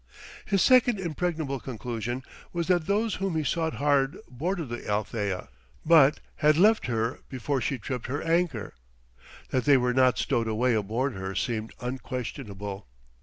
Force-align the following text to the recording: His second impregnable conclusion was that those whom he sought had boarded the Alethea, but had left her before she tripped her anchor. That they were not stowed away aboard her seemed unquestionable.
His 0.45 0.63
second 0.63 0.99
impregnable 0.99 1.59
conclusion 1.59 2.23
was 2.51 2.65
that 2.69 2.87
those 2.87 3.13
whom 3.13 3.35
he 3.35 3.43
sought 3.43 3.75
had 3.75 4.17
boarded 4.27 4.69
the 4.69 4.89
Alethea, 4.89 5.49
but 5.85 6.19
had 6.37 6.57
left 6.57 6.87
her 6.87 7.19
before 7.29 7.61
she 7.61 7.77
tripped 7.77 8.07
her 8.07 8.23
anchor. 8.23 8.73
That 9.51 9.65
they 9.65 9.77
were 9.77 9.93
not 9.93 10.17
stowed 10.17 10.47
away 10.47 10.73
aboard 10.73 11.13
her 11.13 11.35
seemed 11.35 11.71
unquestionable. 11.81 12.87